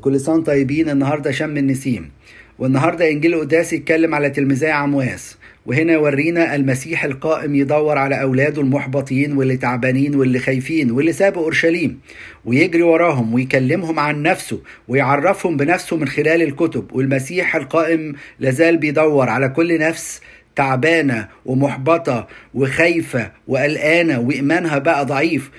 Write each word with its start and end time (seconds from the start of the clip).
كل 0.00 0.20
سنة 0.20 0.42
طيبين 0.42 0.90
النهاردة 0.90 1.30
شم 1.30 1.56
النسيم. 1.56 2.10
والنهاردة 2.58 3.10
إنجيل 3.10 3.34
قداس 3.40 3.72
يتكلم 3.72 4.14
على 4.14 4.30
تلميذي 4.30 4.66
عمواس 4.70 5.36
وهنا 5.66 5.92
يورينا 5.92 6.54
المسيح 6.54 7.04
القائم 7.04 7.54
يدور 7.54 7.98
على 7.98 8.22
أولاده 8.22 8.62
المحبطين 8.62 9.36
واللي 9.36 9.56
تعبانين 9.56 10.14
واللي 10.14 10.38
خايفين 10.38 10.90
واللي 10.90 11.12
سابوا 11.12 11.42
أورشليم. 11.42 12.00
ويجري 12.44 12.82
وراهم 12.82 13.34
ويكلمهم 13.34 13.98
عن 13.98 14.22
نفسه 14.22 14.60
ويعرفهم 14.88 15.56
بنفسه 15.56 15.96
من 15.96 16.08
خلال 16.08 16.42
الكتب. 16.42 16.92
والمسيح 16.92 17.56
القائم 17.56 18.14
لازال 18.40 18.76
بيدور 18.76 19.28
على 19.28 19.48
كل 19.48 19.78
نفس 19.78 20.20
تعبانة 20.56 21.28
ومحبطة 21.46 22.28
وخايفة 22.54 23.30
وقلقانة 23.48 24.20
وإيمانها 24.20 24.78
بقى 24.78 25.06
ضعيف. 25.06 25.50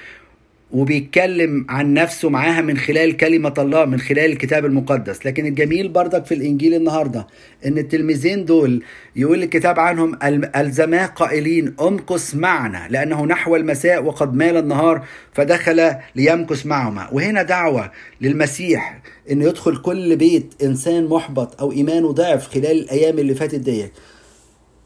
وبيتكلم 0.74 1.66
عن 1.70 1.94
نفسه 1.94 2.30
معاها 2.30 2.62
من 2.62 2.78
خلال 2.78 3.18
كلمة 3.18 3.54
الله 3.58 3.86
من 3.86 4.00
خلال 4.00 4.32
الكتاب 4.32 4.66
المقدس. 4.66 5.26
لكن 5.26 5.46
الجميل 5.46 5.88
برضك 5.90 6.26
في 6.26 6.34
الإنجيل 6.34 6.74
النهاردة 6.74 7.28
إن 7.66 7.78
التلميذين 7.78 8.46
دول 8.46 8.84
يقول 9.16 9.44
الكتاب 9.44 9.80
عنهم 9.80 10.18
ألزما 10.56 11.06
قائلين 11.06 11.76
امكث 11.82 12.36
معنا 12.36 12.88
لأنه 12.90 13.26
نحو 13.26 13.56
المساء 13.56 14.04
وقد 14.04 14.34
مال 14.34 14.58
النهار 14.58 15.06
فدخل 15.34 15.92
ليمكث 16.16 16.66
معهما. 16.66 17.10
وهنا 17.12 17.44
دعوة 17.44 17.92
للمسيح 18.22 19.02
إن 19.32 19.42
يدخل 19.42 19.78
كل 19.78 20.16
بيت 20.16 20.54
إنسان 20.64 21.08
محبط 21.08 21.62
أو 21.62 21.72
إيمانه 21.72 22.12
ضعف 22.12 22.48
خلال 22.48 22.72
الأيام 22.72 23.20
اللي 23.20 23.36
فاتت 23.36 23.60
ديت. 23.60 23.92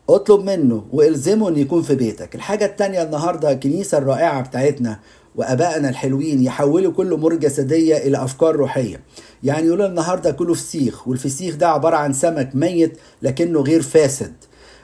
اطلب 0.10 0.46
منه 0.46 0.88
وإلزمه 0.92 1.50
إن 1.50 1.58
يكون 1.58 1.82
في 1.82 1.96
بيتك. 1.96 2.36
الحاجة 2.36 2.66
التانية 2.66 3.04
النهاردة 3.04 3.52
الكنيسة 3.52 3.98
الرائعة 3.98 4.42
بتاعتنا 4.42 5.00
وآبائنا 5.38 5.90
الحلوين 5.90 6.44
يحولوا 6.44 6.92
كل 6.92 7.14
امور 7.14 7.36
جسديه 7.36 7.98
إلى 7.98 8.24
أفكار 8.24 8.56
روحية. 8.56 9.00
يعني 9.44 9.68
يقولوا 9.68 9.86
النهارده 9.88 10.32
كله 10.32 10.54
فسيخ 10.54 11.08
والفسيخ 11.08 11.56
ده 11.56 11.68
عبارة 11.70 11.96
عن 11.96 12.14
سمك 12.14 12.50
ميت 12.54 12.98
لكنه 13.22 13.60
غير 13.62 13.82
فاسد. 13.82 14.34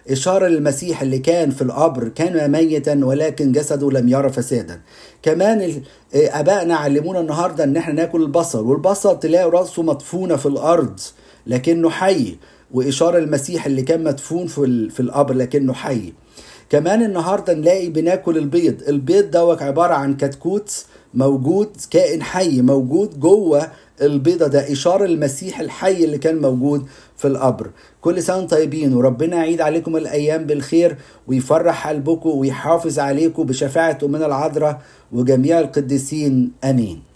إشارة 0.09 0.47
للمسيح 0.47 1.01
اللي 1.01 1.19
كان 1.19 1.51
في 1.51 1.61
القبر 1.61 2.07
كان 2.07 2.51
ميتا 2.51 2.99
ولكن 3.05 3.51
جسده 3.51 3.91
لم 3.91 4.09
يرى 4.09 4.29
فسادا. 4.29 4.81
كمان 5.23 5.81
أبائنا 6.15 6.75
علمونا 6.75 7.19
النهاردة 7.19 7.63
إن 7.63 7.77
إحنا 7.77 7.93
ناكل 7.93 8.21
البصل 8.21 8.63
والبصل 8.65 9.19
تلاقي 9.19 9.49
رأسه 9.49 9.83
مدفونة 9.83 10.35
في 10.35 10.45
الأرض 10.45 10.99
لكنه 11.47 11.89
حي. 11.89 12.37
وإشارة 12.71 13.19
للمسيح 13.19 13.65
اللي 13.65 13.81
كان 13.81 14.03
مدفون 14.03 14.47
في 14.89 14.99
القبر 14.99 15.33
لكنه 15.33 15.73
حي. 15.73 16.13
كمان 16.69 17.03
النهارده 17.03 17.53
نلاقي 17.53 17.89
بناكل 17.89 18.37
البيض. 18.37 18.75
البيض 18.87 19.31
دوت 19.31 19.61
عبارة 19.61 19.93
عن 19.93 20.17
كتكوت 20.17 20.85
موجود 21.13 21.69
كائن 21.91 22.23
حي 22.23 22.61
موجود 22.61 23.19
جوه 23.19 23.67
البيضة 24.01 24.47
ده 24.47 24.71
إشارة 24.71 25.05
المسيح 25.05 25.59
الحي 25.59 26.03
اللي 26.03 26.17
كان 26.17 26.41
موجود 26.41 26.85
في 27.17 27.27
القبر. 27.27 27.69
كل 28.01 28.23
سنة 28.23 28.47
طيبين 28.47 28.93
وربنا 28.93 29.35
يعيد 29.35 29.61
عليكم 29.61 29.97
الأيام 29.97 30.43
بالخير 30.45 30.97
ويفرح 31.27 31.87
قلبكم 31.87 32.29
ويحافظ 32.29 32.99
عليكم 32.99 33.43
بشفاعة 33.43 33.97
أمنا 34.03 34.25
العذراء 34.25 34.81
وجميع 35.11 35.59
القديسين 35.59 36.51
آمين. 36.63 37.12